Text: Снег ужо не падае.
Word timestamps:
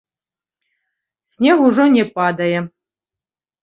Снег 1.35 1.59
ужо 1.69 1.85
не 1.99 2.05
падае. 2.19 2.57